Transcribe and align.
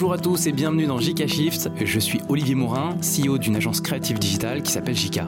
Bonjour 0.00 0.12
à 0.12 0.18
tous 0.18 0.46
et 0.46 0.52
bienvenue 0.52 0.86
dans 0.86 1.00
JK 1.00 1.26
Shift. 1.26 1.70
Je 1.84 1.98
suis 1.98 2.20
Olivier 2.28 2.54
Morin, 2.54 2.94
CEO 3.00 3.36
d'une 3.36 3.56
agence 3.56 3.80
créative 3.80 4.20
digitale 4.20 4.62
qui 4.62 4.70
s'appelle 4.70 4.94
JK. 4.94 5.22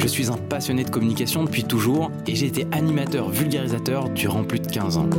Je 0.00 0.06
suis 0.06 0.30
un 0.30 0.38
passionné 0.38 0.82
de 0.82 0.88
communication 0.88 1.44
depuis 1.44 1.62
toujours 1.62 2.10
et 2.26 2.34
j'ai 2.34 2.46
été 2.46 2.66
animateur 2.72 3.28
vulgarisateur 3.28 4.08
durant 4.08 4.44
plus 4.44 4.58
de 4.58 4.66
15 4.66 4.96
ans. 4.96 5.10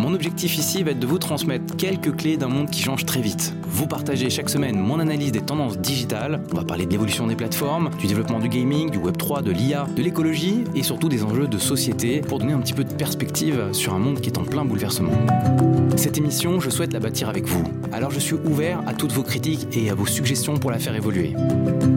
Mon 0.00 0.12
objectif 0.12 0.58
ici 0.58 0.82
va 0.82 0.90
être 0.90 0.98
de 0.98 1.06
vous 1.06 1.18
transmettre 1.18 1.76
quelques 1.76 2.16
clés 2.16 2.36
d'un 2.36 2.48
monde 2.48 2.68
qui 2.68 2.82
change 2.82 3.06
très 3.06 3.20
vite. 3.20 3.54
Vous 3.62 3.86
partagez 3.86 4.28
chaque 4.28 4.50
semaine 4.50 4.76
mon 4.76 4.98
analyse 4.98 5.30
des 5.30 5.40
tendances 5.40 5.78
digitales, 5.78 6.42
on 6.50 6.56
va 6.56 6.64
parler 6.64 6.84
de 6.84 6.90
l'évolution 6.90 7.28
des 7.28 7.36
plateformes, 7.36 7.90
du 8.00 8.08
développement 8.08 8.40
du 8.40 8.48
gaming, 8.48 8.90
du 8.90 8.98
Web3, 8.98 9.44
de 9.44 9.52
l'IA, 9.52 9.86
de 9.94 10.02
l'écologie 10.02 10.64
et 10.74 10.82
surtout 10.82 11.08
des 11.08 11.22
enjeux 11.22 11.46
de 11.46 11.58
société 11.58 12.22
pour 12.22 12.40
donner 12.40 12.54
un 12.54 12.60
petit 12.60 12.72
peu 12.72 12.82
de 12.82 12.92
perspective 12.92 13.68
sur 13.70 13.94
un 13.94 14.00
monde 14.00 14.20
qui 14.20 14.30
est 14.30 14.38
en 14.38 14.44
plein 14.44 14.64
bouleversement. 14.64 15.12
Cette 15.96 16.18
émission, 16.18 16.58
je 16.58 16.70
souhaite 16.70 16.92
la 16.92 16.98
bâtir 16.98 17.28
avec 17.28 17.46
vous. 17.46 17.62
Alors 17.92 18.10
je 18.10 18.18
suis 18.18 18.34
ouvert 18.34 18.80
à 18.86 18.94
toutes 18.94 19.12
vos 19.12 19.22
critiques 19.22 19.68
et 19.72 19.90
à 19.90 19.94
vos 19.94 20.06
suggestions 20.06 20.56
pour 20.56 20.72
la 20.72 20.80
faire 20.80 20.96
évoluer. 20.96 21.34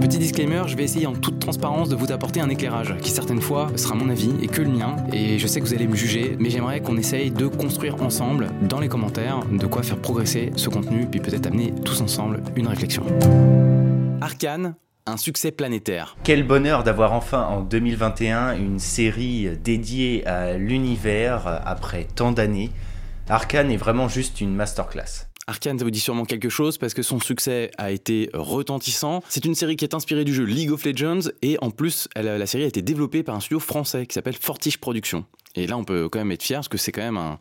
Petit 0.01 0.19
disclaimer, 0.19 0.63
je 0.67 0.75
vais 0.75 0.83
essayer 0.83 1.07
en 1.07 1.13
toute 1.13 1.39
transparence 1.39 1.89
de 1.89 1.94
vous 1.95 2.11
apporter 2.11 2.41
un 2.41 2.49
éclairage 2.49 2.95
qui 3.01 3.09
certaines 3.09 3.41
fois 3.41 3.69
sera 3.75 3.95
mon 3.95 4.09
avis 4.09 4.33
et 4.41 4.47
que 4.47 4.61
le 4.61 4.69
mien. 4.69 4.95
Et 5.13 5.39
je 5.39 5.47
sais 5.47 5.59
que 5.59 5.65
vous 5.65 5.73
allez 5.73 5.87
me 5.87 5.95
juger, 5.95 6.35
mais 6.39 6.49
j'aimerais 6.49 6.81
qu'on 6.81 6.97
essaye 6.97 7.31
de 7.31 7.47
construire 7.47 8.01
ensemble 8.01 8.49
dans 8.61 8.79
les 8.79 8.87
commentaires 8.87 9.39
de 9.51 9.65
quoi 9.67 9.83
faire 9.83 9.97
progresser 9.97 10.51
ce 10.55 10.69
contenu, 10.69 11.07
puis 11.07 11.19
peut-être 11.19 11.47
amener 11.47 11.73
tous 11.83 12.01
ensemble 12.01 12.41
une 12.55 12.67
réflexion. 12.67 13.03
Arcane, 14.21 14.75
un 15.05 15.17
succès 15.17 15.51
planétaire. 15.51 16.17
Quel 16.23 16.43
bonheur 16.45 16.83
d'avoir 16.83 17.13
enfin 17.13 17.43
en 17.43 17.61
2021 17.61 18.57
une 18.57 18.79
série 18.79 19.49
dédiée 19.63 20.25
à 20.25 20.57
l'univers 20.57 21.61
après 21.65 22.07
tant 22.15 22.31
d'années. 22.31 22.71
Arcane 23.29 23.71
est 23.71 23.77
vraiment 23.77 24.07
juste 24.07 24.41
une 24.41 24.55
masterclass. 24.55 25.27
Arkane, 25.47 25.77
ça 25.77 25.85
vous 25.85 25.91
dit 25.91 25.99
sûrement 25.99 26.25
quelque 26.25 26.49
chose 26.49 26.79
parce 26.79 26.95
que 26.95 27.03
son 27.03 27.19
succès 27.19 27.69
a 27.77 27.91
été 27.91 28.31
retentissant. 28.33 29.21
C'est 29.29 29.45
une 29.45 29.53
série 29.53 29.75
qui 29.75 29.85
est 29.85 29.93
inspirée 29.93 30.25
du 30.25 30.33
jeu 30.33 30.43
League 30.43 30.71
of 30.71 30.83
Legends 30.85 31.29
et 31.43 31.57
en 31.61 31.69
plus, 31.69 32.07
la 32.15 32.47
série 32.47 32.63
a 32.63 32.67
été 32.67 32.81
développée 32.81 33.21
par 33.21 33.35
un 33.35 33.39
studio 33.39 33.59
français 33.59 34.07
qui 34.07 34.15
s'appelle 34.15 34.35
Fortiche 34.35 34.79
Productions. 34.79 35.23
Et 35.55 35.67
là, 35.67 35.77
on 35.77 35.83
peut 35.83 36.09
quand 36.09 36.19
même 36.19 36.31
être 36.31 36.43
fier 36.43 36.59
parce 36.59 36.67
que 36.67 36.77
c'est 36.77 36.91
quand 36.91 37.01
même 37.01 37.17
un, 37.17 37.37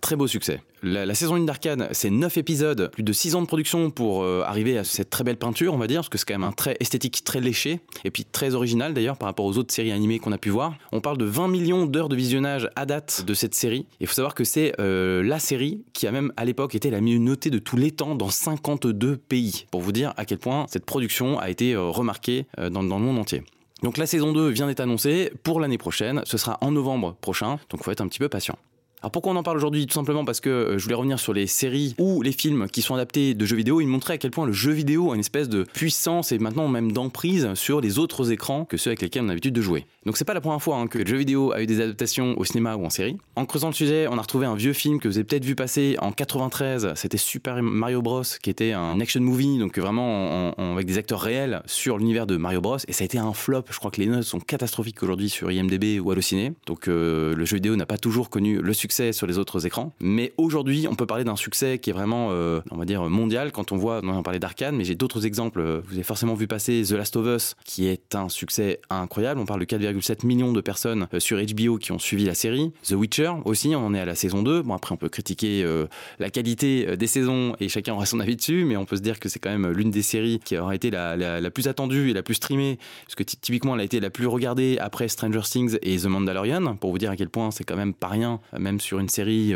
très 0.00 0.16
beau 0.16 0.26
succès. 0.26 0.62
La, 0.82 1.14
saison 1.14 1.34
1 1.34 1.40
d'Arcane, 1.40 1.88
c'est 1.92 2.10
9 2.10 2.36
épisodes, 2.38 2.90
plus 2.92 3.02
de 3.02 3.12
6 3.12 3.34
ans 3.34 3.42
de 3.42 3.46
production 3.46 3.90
pour 3.90 4.22
euh, 4.22 4.42
arriver 4.46 4.78
à 4.78 4.84
cette 4.84 5.10
très 5.10 5.24
belle 5.24 5.38
peinture, 5.38 5.74
on 5.74 5.78
va 5.78 5.86
dire, 5.86 6.00
parce 6.00 6.08
que 6.08 6.18
c'est 6.18 6.26
quand 6.26 6.34
même 6.34 6.44
un 6.44 6.52
trait 6.52 6.76
esthétique 6.78 7.24
très 7.24 7.40
léché, 7.40 7.80
et 8.04 8.10
puis 8.10 8.24
très 8.24 8.54
original 8.54 8.94
d'ailleurs 8.94 9.16
par 9.16 9.26
rapport 9.26 9.46
aux 9.46 9.58
autres 9.58 9.74
séries 9.74 9.90
animées 9.90 10.18
qu'on 10.18 10.32
a 10.32 10.38
pu 10.38 10.50
voir. 10.50 10.74
On 10.92 11.00
parle 11.00 11.18
de 11.18 11.24
20 11.24 11.48
millions 11.48 11.86
d'heures 11.86 12.08
de 12.08 12.14
visionnage 12.14 12.68
à 12.76 12.86
date 12.86 13.24
de 13.26 13.34
cette 13.34 13.54
série. 13.54 13.86
Il 14.00 14.06
faut 14.06 14.14
savoir 14.14 14.34
que 14.34 14.44
c'est 14.44 14.74
euh, 14.78 15.22
la 15.22 15.38
série 15.38 15.82
qui 15.92 16.06
a 16.06 16.12
même 16.12 16.32
à 16.36 16.44
l'époque 16.44 16.74
été 16.74 16.90
la 16.90 17.00
mieux 17.00 17.18
notée 17.18 17.50
de 17.50 17.58
tous 17.58 17.76
les 17.76 17.90
temps 17.90 18.14
dans 18.14 18.30
52 18.30 19.16
pays, 19.16 19.66
pour 19.70 19.80
vous 19.80 19.92
dire 19.92 20.12
à 20.16 20.24
quel 20.24 20.38
point 20.38 20.66
cette 20.68 20.84
production 20.84 21.38
a 21.38 21.50
été 21.50 21.72
euh, 21.72 21.86
remarquée 21.86 22.46
dans 22.70 22.82
le 22.82 22.88
monde 22.88 23.18
entier. 23.18 23.42
Donc 23.86 23.98
la 23.98 24.06
saison 24.06 24.32
2 24.32 24.48
vient 24.48 24.66
d'être 24.66 24.80
annoncée 24.80 25.30
pour 25.44 25.60
l'année 25.60 25.78
prochaine, 25.78 26.22
ce 26.24 26.38
sera 26.38 26.58
en 26.60 26.72
novembre 26.72 27.14
prochain, 27.20 27.60
donc 27.70 27.84
faut 27.84 27.92
être 27.92 28.00
un 28.00 28.08
petit 28.08 28.18
peu 28.18 28.28
patient. 28.28 28.58
Alors 29.02 29.10
pourquoi 29.10 29.32
on 29.32 29.36
en 29.36 29.42
parle 29.42 29.58
aujourd'hui 29.58 29.86
Tout 29.86 29.94
simplement 29.94 30.24
parce 30.24 30.40
que 30.40 30.48
euh, 30.48 30.78
je 30.78 30.84
voulais 30.84 30.94
revenir 30.94 31.18
sur 31.20 31.34
les 31.34 31.46
séries 31.46 31.94
ou 31.98 32.22
les 32.22 32.32
films 32.32 32.66
qui 32.66 32.80
sont 32.80 32.94
adaptés 32.94 33.34
de 33.34 33.44
jeux 33.44 33.56
vidéo. 33.56 33.82
Ils 33.82 33.86
montraient 33.86 34.14
à 34.14 34.18
quel 34.18 34.30
point 34.30 34.46
le 34.46 34.52
jeu 34.52 34.72
vidéo 34.72 35.12
a 35.12 35.14
une 35.14 35.20
espèce 35.20 35.50
de 35.50 35.64
puissance 35.64 36.32
et 36.32 36.38
maintenant 36.38 36.66
même 36.68 36.92
d'emprise 36.92 37.52
sur 37.54 37.82
les 37.82 37.98
autres 37.98 38.32
écrans 38.32 38.64
que 38.64 38.78
ceux 38.78 38.88
avec 38.90 39.02
lesquels 39.02 39.22
on 39.22 39.26
a 39.26 39.28
l'habitude 39.28 39.54
de 39.54 39.60
jouer. 39.60 39.84
Donc 40.06 40.16
c'est 40.16 40.24
pas 40.24 40.32
la 40.32 40.40
première 40.40 40.62
fois 40.62 40.78
hein, 40.78 40.86
que 40.86 40.98
le 40.98 41.06
jeu 41.06 41.18
vidéo 41.18 41.52
a 41.52 41.62
eu 41.62 41.66
des 41.66 41.82
adaptations 41.82 42.38
au 42.38 42.44
cinéma 42.44 42.76
ou 42.76 42.86
en 42.86 42.90
série. 42.90 43.18
En 43.36 43.44
creusant 43.44 43.68
le 43.68 43.74
sujet, 43.74 44.06
on 44.10 44.16
a 44.16 44.22
retrouvé 44.22 44.46
un 44.46 44.54
vieux 44.54 44.72
film 44.72 44.98
que 44.98 45.08
vous 45.08 45.18
avez 45.18 45.24
peut-être 45.24 45.44
vu 45.44 45.54
passer 45.54 45.96
en 46.00 46.10
93. 46.10 46.94
C'était 46.94 47.18
Super 47.18 47.62
Mario 47.62 48.00
Bros, 48.00 48.22
qui 48.42 48.48
était 48.48 48.72
un 48.72 48.98
action 49.00 49.20
movie, 49.20 49.58
donc 49.58 49.78
vraiment 49.78 50.52
avec 50.56 50.86
des 50.86 50.96
acteurs 50.96 51.20
réels 51.20 51.62
sur 51.66 51.98
l'univers 51.98 52.26
de 52.26 52.38
Mario 52.38 52.62
Bros. 52.62 52.78
Et 52.88 52.94
ça 52.94 53.02
a 53.02 53.04
été 53.04 53.18
un 53.18 53.34
flop. 53.34 53.64
Je 53.70 53.78
crois 53.78 53.90
que 53.90 54.00
les 54.00 54.06
notes 54.06 54.22
sont 54.22 54.40
catastrophiques 54.40 55.02
aujourd'hui 55.02 55.28
sur 55.28 55.50
IMDb 55.50 56.00
ou 56.00 56.10
Allociné. 56.10 56.54
Donc 56.66 56.88
euh, 56.88 57.34
le 57.34 57.44
jeu 57.44 57.56
vidéo 57.56 57.76
n'a 57.76 57.86
pas 57.86 57.98
toujours 57.98 58.30
connu 58.30 58.60
le 58.60 58.72
succès 58.72 58.85
sur 58.92 59.26
les 59.26 59.38
autres 59.38 59.66
écrans. 59.66 59.92
Mais 60.00 60.32
aujourd'hui, 60.36 60.86
on 60.90 60.94
peut 60.94 61.06
parler 61.06 61.24
d'un 61.24 61.36
succès 61.36 61.78
qui 61.78 61.90
est 61.90 61.92
vraiment, 61.92 62.28
euh, 62.30 62.60
on 62.70 62.76
va 62.76 62.84
dire, 62.84 63.02
mondial. 63.04 63.52
Quand 63.52 63.72
on 63.72 63.76
voit, 63.76 64.00
on 64.02 64.08
en 64.08 64.22
parlait 64.22 64.38
d'Arcane, 64.38 64.76
mais 64.76 64.84
j'ai 64.84 64.94
d'autres 64.94 65.26
exemples. 65.26 65.62
Vous 65.86 65.94
avez 65.94 66.02
forcément 66.02 66.34
vu 66.34 66.46
passer 66.46 66.82
The 66.86 66.92
Last 66.92 67.16
of 67.16 67.26
Us, 67.26 67.56
qui 67.64 67.86
est 67.86 68.14
un 68.14 68.28
succès 68.28 68.80
incroyable. 68.90 69.40
On 69.40 69.46
parle 69.46 69.60
de 69.60 69.64
4, 69.64 70.00
7 70.00 70.24
millions 70.24 70.52
de 70.52 70.60
personnes 70.60 71.08
euh, 71.14 71.20
sur 71.20 71.38
HBO 71.38 71.78
qui 71.78 71.92
ont 71.92 71.98
suivi 71.98 72.24
la 72.24 72.34
série. 72.34 72.72
The 72.84 72.92
Witcher 72.92 73.32
aussi, 73.44 73.74
on 73.74 73.86
en 73.86 73.94
est 73.94 74.00
à 74.00 74.04
la 74.04 74.14
saison 74.14 74.42
2. 74.42 74.62
Bon, 74.62 74.74
après, 74.74 74.92
on 74.92 74.98
peut 74.98 75.08
critiquer 75.08 75.62
euh, 75.64 75.86
la 76.18 76.30
qualité 76.30 76.96
des 76.96 77.06
saisons 77.06 77.54
et 77.60 77.68
chacun 77.68 77.94
aura 77.94 78.06
son 78.06 78.20
avis 78.20 78.36
dessus, 78.36 78.64
mais 78.64 78.76
on 78.76 78.84
peut 78.84 78.96
se 78.96 79.02
dire 79.02 79.20
que 79.20 79.28
c'est 79.28 79.38
quand 79.38 79.50
même 79.50 79.70
l'une 79.70 79.90
des 79.90 80.02
séries 80.02 80.40
qui 80.44 80.56
aura 80.56 80.74
été 80.74 80.90
la, 80.90 81.16
la, 81.16 81.50
plus 81.50 81.68
attendue 81.68 82.10
et 82.10 82.12
la 82.12 82.22
plus 82.22 82.34
streamée, 82.34 82.78
parce 83.04 83.14
que 83.14 83.22
typiquement, 83.22 83.74
elle 83.74 83.80
a 83.80 83.84
été 83.84 84.00
la 84.00 84.10
plus 84.10 84.26
regardée 84.26 84.78
après 84.80 85.08
Stranger 85.08 85.42
Things 85.42 85.78
et 85.82 85.96
The 85.98 86.06
Mandalorian, 86.06 86.76
pour 86.76 86.90
vous 86.90 86.98
dire 86.98 87.10
à 87.10 87.16
quel 87.16 87.28
point 87.28 87.50
c'est 87.50 87.64
quand 87.64 87.76
même 87.76 87.94
pas 87.94 88.08
rien, 88.08 88.40
même 88.58 88.75
sur 88.80 88.98
une 88.98 89.08
série, 89.08 89.54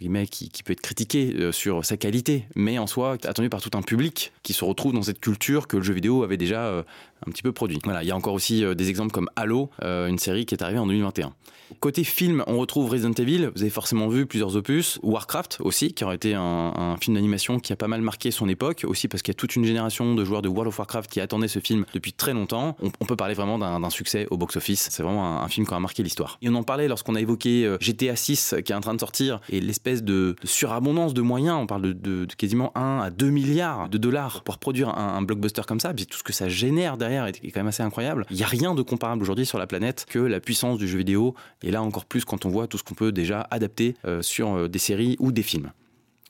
guillemets, 0.00 0.26
qui, 0.26 0.48
qui, 0.48 0.62
peut 0.62 0.72
être 0.72 0.80
critiquée 0.80 1.50
sur 1.52 1.84
sa 1.84 1.96
qualité, 1.96 2.44
mais 2.54 2.78
en 2.78 2.86
soi, 2.86 3.16
attendue 3.24 3.48
par 3.48 3.60
tout 3.60 3.76
un 3.76 3.82
public 3.82 4.32
qui 4.42 4.52
se 4.52 4.64
retrouve 4.64 4.92
dans 4.92 5.02
cette 5.02 5.20
culture 5.20 5.66
que 5.66 5.76
le 5.76 5.82
jeu 5.82 5.94
vidéo 5.94 6.22
avait 6.22 6.36
déjà 6.36 6.84
un 7.26 7.30
petit 7.30 7.42
peu 7.42 7.52
produit. 7.52 7.78
Voilà, 7.84 8.02
il 8.02 8.08
y 8.08 8.10
a 8.10 8.16
encore 8.16 8.34
aussi 8.34 8.64
euh, 8.64 8.74
des 8.74 8.90
exemples 8.90 9.12
comme 9.12 9.28
Halo, 9.36 9.70
euh, 9.82 10.08
une 10.08 10.18
série 10.18 10.46
qui 10.46 10.54
est 10.54 10.62
arrivée 10.62 10.78
en 10.78 10.86
2021. 10.86 11.32
Côté 11.80 12.02
film, 12.02 12.42
on 12.46 12.58
retrouve 12.58 12.90
Resident 12.90 13.12
Evil, 13.12 13.50
vous 13.54 13.60
avez 13.60 13.70
forcément 13.70 14.08
vu 14.08 14.24
plusieurs 14.26 14.56
opus, 14.56 14.98
Warcraft 15.02 15.58
aussi, 15.60 15.92
qui 15.92 16.02
aurait 16.02 16.16
été 16.16 16.34
un, 16.34 16.96
film 17.00 17.14
d'animation 17.14 17.60
qui 17.60 17.72
a 17.72 17.76
pas 17.76 17.88
mal 17.88 18.00
marqué 18.00 18.30
son 18.30 18.48
époque, 18.48 18.84
aussi 18.88 19.06
parce 19.06 19.22
qu'il 19.22 19.32
y 19.32 19.36
a 19.36 19.38
toute 19.38 19.54
une 19.54 19.64
génération 19.64 20.14
de 20.14 20.24
joueurs 20.24 20.42
de 20.42 20.48
World 20.48 20.68
of 20.68 20.78
Warcraft 20.78 21.10
qui 21.10 21.20
attendaient 21.20 21.48
ce 21.48 21.58
film 21.58 21.84
depuis 21.92 22.12
très 22.12 22.32
longtemps. 22.32 22.76
On, 23.00 23.04
peut 23.04 23.16
parler 23.16 23.34
vraiment 23.34 23.58
d'un 23.58 23.90
succès 23.90 24.26
au 24.30 24.36
box-office, 24.38 24.88
c'est 24.90 25.02
vraiment 25.02 25.42
un, 25.42 25.48
film 25.48 25.66
qui 25.66 25.74
a 25.74 25.80
marqué 25.80 26.02
l'histoire. 26.02 26.38
Et 26.42 26.48
on 26.48 26.54
en 26.54 26.62
parlait 26.62 26.88
lorsqu'on 26.88 27.14
a 27.14 27.20
évoqué 27.20 27.64
euh, 27.64 27.76
GTA 27.80 28.16
6 28.16 28.56
qui 28.64 28.72
est 28.72 28.74
en 28.74 28.80
train 28.80 28.94
de 28.94 29.00
sortir, 29.00 29.40
et 29.50 29.60
l'espèce 29.60 30.02
de, 30.02 30.36
surabondance 30.44 31.14
de 31.14 31.22
moyens, 31.22 31.58
on 31.60 31.66
parle 31.66 31.94
de, 31.94 32.26
quasiment 32.36 32.72
1 32.76 33.00
à 33.00 33.10
2 33.10 33.30
milliards 33.30 33.88
de 33.88 33.98
dollars 33.98 34.42
pour 34.42 34.58
produire 34.58 34.96
un, 34.96 35.20
blockbuster 35.22 35.62
comme 35.66 35.80
ça, 35.80 35.92
puis 35.92 36.06
tout 36.06 36.18
ce 36.18 36.22
que 36.22 36.32
ça 36.32 36.48
génère 36.48 36.96
derrière 36.96 37.07
est, 37.12 37.50
quand 37.50 37.60
même 37.60 37.68
assez 37.68 37.82
incroyable. 37.82 38.26
Il 38.30 38.36
n'y 38.36 38.42
a 38.42 38.46
rien 38.46 38.74
de 38.74 38.82
comparable 38.82 39.22
aujourd'hui 39.22 39.46
sur 39.46 39.58
la 39.58 39.66
planète 39.66 40.06
que 40.08 40.18
la 40.18 40.40
puissance 40.40 40.78
du 40.78 40.88
jeu 40.88 40.98
vidéo 40.98 41.34
et 41.62 41.70
là 41.70 41.82
encore 41.82 42.04
plus 42.04 42.24
quand 42.24 42.46
on 42.46 42.48
voit 42.48 42.66
tout 42.66 42.78
ce 42.78 42.84
qu'on 42.84 42.94
peut 42.94 43.12
déjà 43.12 43.46
adapter 43.50 43.96
euh, 44.04 44.22
sur 44.22 44.54
euh, 44.54 44.68
des 44.68 44.78
séries 44.78 45.16
ou 45.18 45.32
des 45.32 45.42
films. 45.42 45.72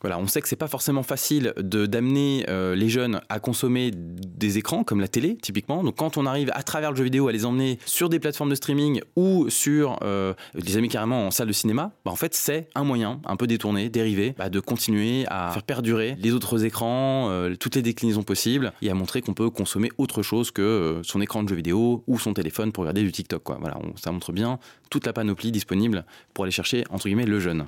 Voilà, 0.00 0.18
on 0.18 0.28
sait 0.28 0.40
que 0.40 0.48
c'est 0.48 0.56
pas 0.56 0.68
forcément 0.68 1.02
facile 1.02 1.52
de 1.56 1.86
d'amener 1.86 2.44
euh, 2.48 2.76
les 2.76 2.88
jeunes 2.88 3.20
à 3.28 3.40
consommer 3.40 3.90
des 3.92 4.56
écrans 4.56 4.84
comme 4.84 5.00
la 5.00 5.08
télé 5.08 5.36
typiquement. 5.36 5.82
Donc 5.82 5.96
quand 5.96 6.16
on 6.16 6.26
arrive 6.26 6.50
à 6.54 6.62
travers 6.62 6.92
le 6.92 6.96
jeu 6.96 7.04
vidéo 7.04 7.26
à 7.26 7.32
les 7.32 7.44
emmener 7.44 7.78
sur 7.84 8.08
des 8.08 8.20
plateformes 8.20 8.50
de 8.50 8.54
streaming 8.54 9.00
ou 9.16 9.50
sur 9.50 9.98
euh, 10.02 10.34
les 10.54 10.76
amis 10.76 10.88
carrément 10.88 11.26
en 11.26 11.30
salle 11.32 11.48
de 11.48 11.52
cinéma, 11.52 11.92
bah, 12.04 12.12
en 12.12 12.16
fait 12.16 12.34
c'est 12.34 12.68
un 12.76 12.84
moyen 12.84 13.20
un 13.24 13.36
peu 13.36 13.48
détourné, 13.48 13.88
dérivé, 13.88 14.34
bah, 14.38 14.50
de 14.50 14.60
continuer 14.60 15.24
à 15.28 15.50
faire 15.52 15.64
perdurer 15.64 16.16
les 16.20 16.32
autres 16.32 16.64
écrans, 16.64 17.28
euh, 17.30 17.56
toutes 17.56 17.74
les 17.74 17.82
déclinaisons 17.82 18.22
possibles 18.22 18.72
et 18.82 18.90
à 18.90 18.94
montrer 18.94 19.20
qu'on 19.20 19.34
peut 19.34 19.50
consommer 19.50 19.90
autre 19.98 20.22
chose 20.22 20.52
que 20.52 21.00
son 21.02 21.20
écran 21.20 21.42
de 21.42 21.48
jeu 21.48 21.56
vidéo 21.56 22.04
ou 22.06 22.18
son 22.20 22.34
téléphone 22.34 22.70
pour 22.70 22.82
regarder 22.82 23.02
du 23.02 23.10
TikTok. 23.10 23.42
Voilà, 23.58 23.78
ça 23.96 24.12
montre 24.12 24.32
bien 24.32 24.60
toute 24.90 25.06
la 25.06 25.12
panoplie 25.12 25.50
disponible 25.50 26.04
pour 26.34 26.44
aller 26.44 26.52
chercher 26.52 26.84
entre 26.90 27.06
guillemets 27.06 27.26
le 27.26 27.40
jeune 27.40 27.66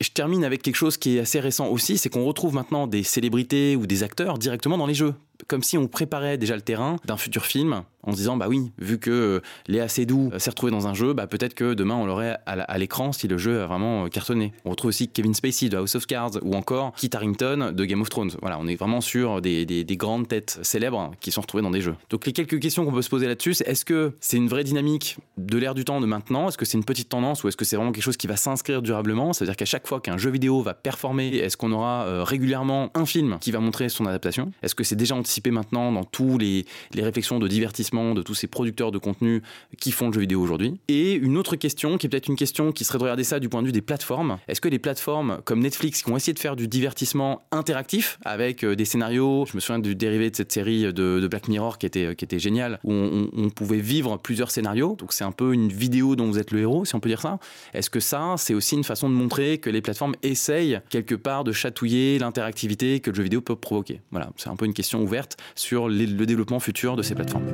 je 0.00 0.10
termine 0.10 0.44
avec 0.44 0.62
quelque 0.62 0.76
chose 0.76 0.96
qui 0.96 1.16
est 1.16 1.20
assez 1.20 1.40
récent 1.40 1.68
aussi, 1.68 1.98
c'est 1.98 2.08
qu'on 2.08 2.24
retrouve 2.24 2.54
maintenant 2.54 2.86
des 2.86 3.02
célébrités 3.02 3.76
ou 3.76 3.86
des 3.86 4.02
acteurs 4.02 4.38
directement 4.38 4.78
dans 4.78 4.86
les 4.86 4.94
jeux. 4.94 5.14
Comme 5.48 5.62
si 5.62 5.76
on 5.76 5.86
préparait 5.86 6.38
déjà 6.38 6.54
le 6.54 6.62
terrain 6.62 6.96
d'un 7.04 7.16
futur 7.16 7.44
film 7.44 7.82
en 8.02 8.12
se 8.12 8.16
disant 8.16 8.36
bah 8.36 8.46
oui 8.48 8.70
vu 8.78 8.98
que 8.98 9.10
euh, 9.10 9.40
Léa 9.66 9.88
Seydoux 9.88 10.30
euh, 10.32 10.38
s'est 10.38 10.50
retrouvée 10.50 10.72
dans 10.72 10.86
un 10.86 10.94
jeu 10.94 11.12
bah 11.12 11.26
peut-être 11.26 11.54
que 11.54 11.74
demain 11.74 11.94
on 11.94 12.06
l'aurait 12.06 12.38
à 12.46 12.78
l'écran 12.78 13.12
si 13.12 13.28
le 13.28 13.36
jeu 13.36 13.60
a 13.60 13.66
vraiment 13.66 14.04
euh, 14.04 14.08
cartonné. 14.08 14.52
On 14.64 14.70
retrouve 14.70 14.88
aussi 14.88 15.08
Kevin 15.08 15.34
Spacey 15.34 15.68
de 15.68 15.76
House 15.76 15.94
of 15.94 16.06
Cards 16.06 16.38
ou 16.42 16.54
encore 16.54 16.92
Kit 16.94 17.10
Harington 17.12 17.72
de 17.74 17.84
Game 17.84 18.00
of 18.00 18.08
Thrones. 18.08 18.30
Voilà 18.40 18.58
on 18.58 18.66
est 18.66 18.76
vraiment 18.76 19.00
sur 19.00 19.42
des, 19.42 19.66
des, 19.66 19.96
grandes 19.96 20.28
têtes 20.28 20.58
célèbres 20.62 21.12
qui 21.20 21.32
sont 21.32 21.42
retrouvées 21.42 21.62
dans 21.62 21.70
des 21.70 21.80
jeux. 21.80 21.96
Donc 22.10 22.26
les 22.26 22.32
quelques 22.32 22.60
questions 22.60 22.84
qu'on 22.84 22.92
peut 22.92 23.02
se 23.02 23.10
poser 23.10 23.26
là-dessus 23.26 23.54
c'est 23.54 23.68
est-ce 23.68 23.84
que 23.84 24.12
c'est 24.20 24.36
une 24.36 24.48
vraie 24.48 24.64
dynamique 24.64 25.18
de 25.36 25.58
l'ère 25.58 25.74
du 25.74 25.84
temps 25.84 26.00
de 26.00 26.06
maintenant? 26.06 26.48
Est-ce 26.48 26.58
que 26.58 26.64
c'est 26.64 26.78
une 26.78 26.84
petite 26.84 27.08
tendance 27.08 27.44
ou 27.44 27.48
est-ce 27.48 27.56
que 27.56 27.64
c'est 27.64 27.76
vraiment 27.76 27.92
quelque 27.92 28.04
chose 28.04 28.16
qui 28.16 28.26
va 28.26 28.36
s'inscrire 28.36 28.82
durablement? 28.82 29.32
C'est 29.32 29.44
à 29.44 29.46
dire 29.46 29.56
qu'à 29.56 29.64
chaque 29.64 29.85
fois 29.86 30.00
qu'un 30.00 30.16
jeu 30.16 30.30
vidéo 30.30 30.62
va 30.62 30.74
performer 30.74 31.36
est-ce 31.36 31.56
qu'on 31.56 31.72
aura 31.72 32.24
régulièrement 32.24 32.90
un 32.94 33.06
film 33.06 33.38
qui 33.40 33.50
va 33.50 33.60
montrer 33.60 33.88
son 33.88 34.06
adaptation? 34.06 34.52
Est-ce 34.62 34.74
que 34.74 34.84
c'est 34.84 34.96
déjà 34.96 35.14
en 35.14 35.22
anticiper 35.26 35.50
maintenant 35.50 35.90
dans 35.90 36.04
tous 36.04 36.38
les, 36.38 36.64
les 36.94 37.02
réflexions 37.02 37.40
de 37.40 37.48
divertissement 37.48 38.14
de 38.14 38.22
tous 38.22 38.34
ces 38.34 38.46
producteurs 38.46 38.92
de 38.92 38.98
contenu 38.98 39.42
qui 39.80 39.90
font 39.90 40.06
le 40.06 40.12
jeu 40.12 40.20
vidéo 40.20 40.40
aujourd'hui? 40.40 40.78
Et 40.86 41.14
une 41.14 41.36
autre 41.36 41.56
question, 41.56 41.98
qui 41.98 42.06
est 42.06 42.08
peut-être 42.08 42.28
une 42.28 42.36
question 42.36 42.70
qui 42.70 42.84
serait 42.84 42.98
de 42.98 43.02
regarder 43.02 43.24
ça 43.24 43.40
du 43.40 43.48
point 43.48 43.62
de 43.62 43.66
vue 43.66 43.72
des 43.72 43.82
plateformes. 43.82 44.38
Est-ce 44.46 44.60
que 44.60 44.68
les 44.68 44.78
plateformes 44.78 45.40
comme 45.44 45.60
Netflix 45.60 46.02
qui 46.02 46.10
ont 46.10 46.16
essayé 46.16 46.32
de 46.32 46.38
faire 46.38 46.54
du 46.54 46.68
divertissement 46.68 47.42
interactif 47.50 48.18
avec 48.24 48.62
euh, 48.62 48.76
des 48.76 48.84
scénarios, 48.84 49.46
je 49.46 49.56
me 49.56 49.60
souviens 49.60 49.80
du 49.80 49.96
dérivé 49.96 50.30
de 50.30 50.36
cette 50.36 50.52
série 50.52 50.92
de, 50.92 51.26
Black 51.26 51.48
Mirror 51.48 51.78
qui 51.78 51.86
était, 51.86 52.14
qui 52.14 52.24
était 52.24 52.38
génial, 52.38 52.78
où 52.84 52.92
on, 52.92 53.30
on 53.36 53.50
pouvait 53.50 53.80
vivre 53.80 54.16
plusieurs 54.16 54.52
scénarios, 54.52 54.94
donc 54.96 55.12
c'est 55.12 55.24
un 55.24 55.32
peu 55.32 55.52
une 55.52 55.68
vidéo 55.68 56.14
dont 56.14 56.26
vous 56.26 56.38
êtes 56.38 56.52
le 56.52 56.60
héros, 56.60 56.84
si 56.84 56.94
on 56.94 57.00
peut 57.00 57.08
dire 57.08 57.20
ça. 57.20 57.40
Est-ce 57.74 57.90
que 57.90 57.98
ça, 57.98 58.34
c'est 58.36 58.54
aussi 58.54 58.76
une 58.76 58.84
façon 58.84 59.08
de 59.08 59.14
montrer 59.14 59.58
que 59.66 59.70
les 59.72 59.82
plateformes 59.82 60.14
essayent 60.22 60.80
quelque 60.90 61.16
part 61.16 61.42
de 61.42 61.50
chatouiller 61.50 62.20
l'interactivité 62.20 63.00
que 63.00 63.10
le 63.10 63.16
jeu 63.16 63.24
vidéo 63.24 63.40
peut 63.40 63.56
provoquer 63.56 64.00
Voilà, 64.12 64.30
c'est 64.36 64.48
un 64.48 64.54
peu 64.54 64.64
une 64.64 64.74
question 64.74 65.02
ouverte 65.02 65.36
sur 65.56 65.88
le 65.88 66.24
développement 66.24 66.60
futur 66.60 66.94
de 66.94 67.02
ces 67.02 67.16
plateformes. 67.16 67.48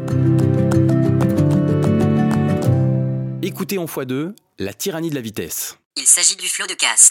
Écoutez 3.40 3.78
en 3.78 3.86
x2 3.86 4.34
La 4.58 4.74
tyrannie 4.74 5.08
de 5.08 5.14
la 5.14 5.22
vitesse. 5.22 5.78
Il 5.96 6.04
s'agit 6.04 6.36
du 6.36 6.48
flot 6.48 6.66
de 6.66 6.74
casse. 6.74 7.08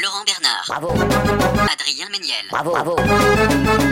Florent 0.00 0.24
Bernard. 0.24 0.64
Bravo, 0.66 0.88
Adrien 0.88 2.08
Méniel. 2.10 2.46
bravo, 2.50 2.70
bravo. 2.70 2.96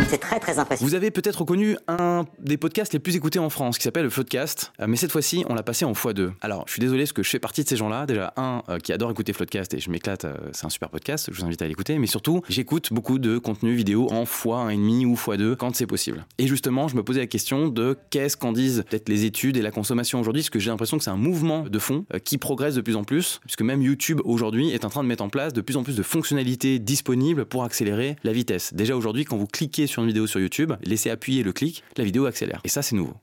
C'est 0.08 0.16
très 0.16 0.40
très 0.40 0.58
impressionnant. 0.58 0.88
Vous 0.88 0.94
avez 0.94 1.10
peut-être 1.10 1.40
reconnu 1.40 1.76
un 1.86 2.24
des 2.38 2.56
podcasts 2.56 2.94
les 2.94 2.98
plus 2.98 3.14
écoutés 3.14 3.38
en 3.38 3.50
France 3.50 3.76
qui 3.76 3.84
s'appelle 3.84 4.04
le 4.04 4.10
Floodcast, 4.10 4.72
euh, 4.80 4.86
mais 4.88 4.96
cette 4.96 5.12
fois-ci 5.12 5.44
on 5.50 5.54
l'a 5.54 5.62
passé 5.62 5.84
en 5.84 5.92
x2. 5.92 6.30
Alors 6.40 6.64
je 6.66 6.72
suis 6.72 6.80
désolé 6.80 7.02
parce 7.02 7.12
que 7.12 7.22
je 7.22 7.28
fais 7.28 7.38
partie 7.38 7.62
de 7.62 7.68
ces 7.68 7.76
gens-là. 7.76 8.06
Déjà, 8.06 8.32
un 8.38 8.62
euh, 8.70 8.78
qui 8.78 8.94
adore 8.94 9.10
écouter 9.10 9.34
Floodcast 9.34 9.74
et 9.74 9.80
je 9.80 9.90
m'éclate, 9.90 10.24
euh, 10.24 10.34
c'est 10.52 10.64
un 10.64 10.70
super 10.70 10.88
podcast, 10.88 11.28
je 11.30 11.38
vous 11.38 11.44
invite 11.44 11.60
à 11.60 11.66
l'écouter, 11.66 11.98
mais 11.98 12.06
surtout 12.06 12.40
j'écoute 12.48 12.90
beaucoup 12.90 13.18
de 13.18 13.36
contenu 13.36 13.74
vidéo 13.74 14.10
en 14.10 14.24
x1,5 14.24 15.04
ou 15.04 15.14
x2 15.14 15.56
quand 15.56 15.76
c'est 15.76 15.86
possible. 15.86 16.24
Et 16.38 16.46
justement, 16.46 16.88
je 16.88 16.96
me 16.96 17.02
posais 17.02 17.20
la 17.20 17.26
question 17.26 17.68
de 17.68 17.98
qu'est-ce 18.08 18.38
qu'en 18.38 18.52
disent 18.52 18.82
peut-être 18.88 19.10
les 19.10 19.26
études 19.26 19.58
et 19.58 19.62
la 19.62 19.72
consommation 19.72 20.18
aujourd'hui, 20.20 20.40
parce 20.40 20.50
que 20.50 20.58
j'ai 20.58 20.70
l'impression 20.70 20.96
que 20.96 21.04
c'est 21.04 21.10
un 21.10 21.16
mouvement 21.16 21.64
de 21.64 21.78
fond 21.78 22.06
euh, 22.14 22.18
qui 22.18 22.38
progresse 22.38 22.76
de 22.76 22.80
plus 22.80 22.96
en 22.96 23.04
plus, 23.04 23.40
puisque 23.44 23.60
même 23.60 23.82
YouTube 23.82 24.22
aujourd'hui 24.24 24.70
est 24.70 24.86
en 24.86 24.88
train 24.88 25.02
de 25.02 25.08
mettre 25.08 25.22
en 25.22 25.28
place 25.28 25.52
de 25.52 25.60
plus 25.60 25.76
en 25.76 25.82
plus 25.82 25.97
de 25.98 26.02
fonctionnalités 26.04 26.78
disponibles 26.78 27.44
pour 27.44 27.64
accélérer 27.64 28.16
la 28.22 28.32
vitesse. 28.32 28.72
Déjà 28.72 28.96
aujourd'hui, 28.96 29.24
quand 29.24 29.36
vous 29.36 29.48
cliquez 29.48 29.88
sur 29.88 30.02
une 30.02 30.08
vidéo 30.08 30.26
sur 30.26 30.38
YouTube, 30.40 30.72
laissez 30.84 31.10
appuyer 31.10 31.42
le 31.42 31.52
clic, 31.52 31.82
la 31.96 32.04
vidéo 32.04 32.26
accélère. 32.26 32.60
Et 32.64 32.68
ça, 32.68 32.82
c'est 32.82 32.94
nouveau. 32.94 33.14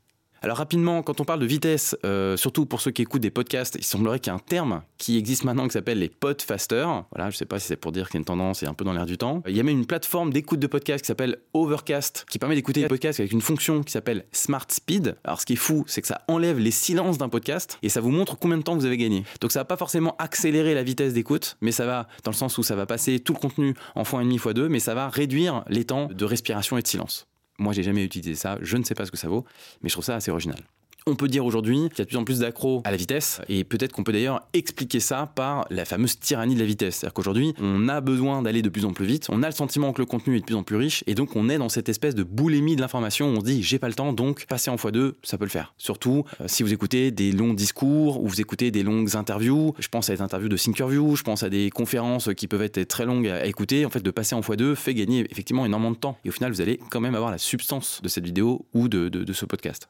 Alors 0.46 0.58
rapidement, 0.58 1.02
quand 1.02 1.22
on 1.22 1.26
parle 1.26 1.40
de 1.40 1.46
vitesse, 1.48 1.98
euh, 2.06 2.38
surtout 2.38 2.68
pour 2.68 2.80
ceux 2.80 2.92
qui 2.92 3.02
écoutent 3.02 3.24
des 3.24 3.32
podcasts, 3.32 3.78
il 3.80 3.84
semblerait 3.84 4.20
qu'il 4.20 4.32
y 4.32 4.36
ait 4.36 4.38
un 4.38 4.44
terme 4.48 4.84
qui 5.00 5.18
existe 5.18 5.44
maintenant 5.44 5.66
qui 5.66 5.74
s'appelle 5.74 5.98
les 5.98 6.08
podfasters. 6.08 7.06
Voilà, 7.16 7.32
je 7.32 7.36
sais 7.36 7.48
pas 7.48 7.58
si 7.58 7.66
c'est 7.66 7.76
pour 7.76 7.92
dire 7.92 8.10
qu'il 8.10 8.14
y 8.14 8.18
a 8.18 8.20
une 8.20 8.26
tendance 8.26 8.62
et 8.62 8.68
un 8.68 8.76
peu 8.76 8.86
dans 8.86 8.94
l'air 8.94 9.08
du 9.08 9.18
temps. 9.18 9.42
Il 9.48 9.58
y 9.58 9.60
a 9.60 9.64
même 9.64 9.80
une 9.80 9.88
plateforme 9.88 10.32
d'écoute 10.32 10.60
de 10.60 10.68
podcasts 10.68 11.04
qui 11.04 11.08
s'appelle 11.08 11.40
Overcast, 11.56 12.28
qui 12.30 12.38
permet 12.38 12.54
d'écouter 12.54 12.82
les 12.82 12.88
podcasts 12.88 13.20
avec 13.20 13.32
une 13.32 13.42
fonction 13.42 13.82
qui 13.82 13.92
s'appelle 13.92 14.26
Smart 14.34 14.68
Speed. 14.70 15.16
Alors 15.24 15.42
ce 15.42 15.48
qui 15.48 15.54
est 15.54 15.56
fou, 15.56 15.84
c'est 15.88 16.04
que 16.04 16.08
ça 16.08 16.22
enlève 16.28 16.60
les 16.60 16.70
silences 16.70 17.18
d'un 17.18 17.30
podcast 17.30 17.80
et 17.82 17.90
ça 17.90 18.00
vous 18.00 18.12
montre 18.12 18.38
combien 18.38 18.60
de 18.60 18.64
temps 18.64 18.76
vous 18.76 18.86
avez 18.86 18.98
gagné. 18.98 19.24
Donc 19.42 19.52
ça 19.52 19.62
va 19.62 19.66
pas 19.66 19.78
forcément 19.78 20.16
accélérer 20.20 20.76
la 20.76 20.84
vitesse 20.84 21.14
d'écoute, 21.14 21.58
mais 21.62 21.72
ça 21.72 21.88
va 21.88 22.08
dans 22.24 22.30
le 22.30 22.38
sens 22.38 22.60
où 22.60 22.62
ça 22.62 22.76
va 22.76 22.86
passer 22.86 23.20
tout 23.20 23.34
le 23.34 23.40
contenu 23.40 23.74
en 23.96 24.04
x1,5 24.04 24.38
x2, 24.38 24.68
mais 24.68 24.80
ça 24.80 24.94
va 24.94 25.10
réduire 25.10 25.64
les 25.70 25.86
temps 25.86 26.08
de 26.14 26.24
respiration 26.24 26.78
et 26.78 26.84
de 26.84 26.88
silence. 26.88 27.26
Moi, 27.58 27.74
j'ai 27.74 27.84
jamais 27.84 28.04
utilisé 28.04 28.36
ça, 28.36 28.58
je 28.62 28.78
ne 28.78 28.84
sais 28.84 28.96
pas 28.96 29.06
ce 29.06 29.12
que 29.12 29.18
ça 29.18 29.30
vaut, 29.30 29.46
mais 29.82 29.90
je 29.90 29.96
trouve 29.96 30.06
ça 30.06 30.16
assez 30.16 30.32
original. 30.32 30.60
On 31.08 31.14
peut 31.14 31.28
dire 31.28 31.46
aujourd'hui 31.46 31.90
qu'il 31.90 32.00
y 32.00 32.02
a 32.02 32.06
de 32.06 32.10
plus 32.10 32.18
en 32.18 32.24
plus 32.24 32.40
d'accros 32.40 32.82
à 32.84 32.90
la 32.90 32.98
vitesse, 32.98 33.40
et 33.48 33.64
peut-être 33.64 33.92
qu'on 33.92 34.04
peut 34.04 34.12
d'ailleurs 34.12 34.42
expliquer 34.54 35.00
ça 35.00 35.32
par 35.36 35.68
la 35.70 35.86
fameuse 35.86 36.18
tyrannie 36.18 36.56
de 36.56 36.60
la 36.60 36.66
vitesse. 36.66 36.96
C'est-à-dire 36.96 37.14
qu'aujourd'hui, 37.14 37.54
on 37.62 37.88
a 37.90 38.02
besoin 38.02 38.42
d'aller 38.42 38.64
de 38.64 38.70
plus 38.70 38.86
en 38.86 38.92
plus 38.92 39.06
vite, 39.06 39.28
on 39.30 39.44
a 39.44 39.46
le 39.46 39.54
sentiment 39.54 39.94
que 39.94 40.02
le 40.02 40.08
contenu 40.08 40.38
est 40.38 40.40
de 40.40 40.46
plus 40.46 40.56
en 40.56 40.64
plus 40.64 40.78
riche, 40.78 41.04
et 41.06 41.14
donc 41.14 41.36
on 41.36 41.48
est 41.48 41.60
dans 41.60 41.70
cette 41.70 41.90
espèce 41.90 42.16
de 42.16 42.24
boulimie 42.24 42.76
de 42.76 42.82
l'information 42.82 43.30
où 43.30 43.38
on 43.38 43.42
se 43.42 43.46
dit 43.46 43.62
j'ai 43.62 43.78
pas 43.78 43.88
le 43.88 43.94
temps, 43.94 44.14
donc 44.14 44.48
passer 44.48 44.72
en 44.72 44.78
x2, 44.78 45.14
ça 45.22 45.38
peut 45.38 45.44
le 45.44 45.52
faire. 45.52 45.76
Surtout 45.78 46.24
euh, 46.42 46.46
si 46.48 46.64
vous 46.64 46.74
écoutez 46.74 47.12
des 47.12 47.32
longs 47.32 47.54
discours 47.54 48.20
ou 48.20 48.28
vous 48.28 48.42
écoutez 48.42 48.72
des 48.72 48.82
longues 48.82 49.16
interviews. 49.16 49.76
Je 49.78 49.90
pense 49.90 50.10
à 50.10 50.16
des 50.16 50.24
interviews 50.24 50.50
de 50.50 50.58
Thinkerview, 50.58 51.16
je 51.16 51.22
pense 51.22 51.44
à 51.44 51.50
des 51.50 51.70
conférences 51.70 52.32
qui 52.36 52.48
peuvent 52.48 52.64
être 52.64 52.84
très 52.88 53.06
longues 53.06 53.28
à 53.28 53.46
écouter. 53.46 53.86
En 53.86 53.92
fait, 53.92 54.02
de 54.02 54.10
passer 54.10 54.34
en 54.34 54.42
x2 54.42 54.74
fait 54.74 54.96
gagner 54.96 55.28
effectivement 55.30 55.68
énormément 55.68 55.92
de 55.92 55.98
temps. 55.98 56.18
Et 56.26 56.30
au 56.30 56.32
final, 56.32 56.52
vous 56.52 56.62
allez 56.62 56.80
quand 56.90 57.00
même 57.00 57.14
avoir 57.14 57.30
la 57.30 57.38
substance 57.38 58.02
de 58.02 58.08
cette 58.08 58.26
vidéo 58.26 58.66
ou 58.74 58.88
de, 58.88 59.34
ce 59.34 59.46
podcast. 59.46 59.88